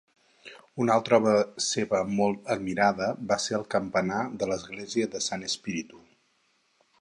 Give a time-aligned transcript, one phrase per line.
[0.83, 1.33] Una altra obra
[1.65, 6.03] seva molt admirada va ser el campanar de l'església de Sant Spirito.